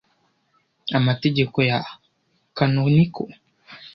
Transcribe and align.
Amategeko 0.97 1.57
ya 1.69 1.79
Canonical 2.57 3.29